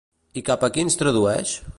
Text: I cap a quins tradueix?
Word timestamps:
I 0.39 0.43
cap 0.47 0.63
a 0.67 0.69
quins 0.77 0.97
tradueix? 1.03 1.57